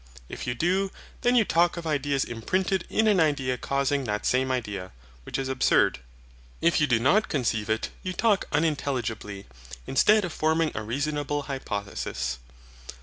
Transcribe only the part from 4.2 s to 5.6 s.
same idea, which is